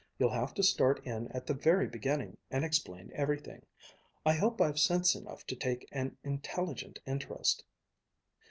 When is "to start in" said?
0.55-1.27